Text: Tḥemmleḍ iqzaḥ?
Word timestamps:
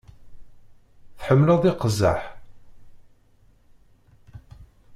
Tḥemmleḍ 1.19 1.61
iqzaḥ? 1.71 2.21